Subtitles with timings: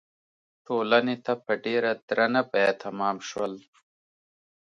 [0.65, 3.53] ټولنې ته په ډېره درنه بیه تمام شول.